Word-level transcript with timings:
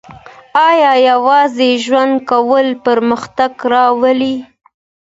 آیا 0.69 0.91
یوازې 1.09 1.69
ژوند 1.85 2.13
کول 2.29 2.67
پرمختګ 2.87 3.51
راولي؟ 3.71 4.35